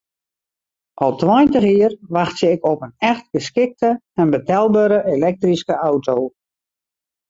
Al 1.05 1.13
tweintich 1.21 1.67
jier 1.67 1.93
wachtsje 2.15 2.47
ik 2.55 2.65
op 2.71 2.79
in 2.87 2.93
echt 2.97 3.25
geskikte 3.33 3.89
en 4.21 4.29
betelbere 4.35 4.97
elektryske 5.15 5.73
auto. 5.87 6.17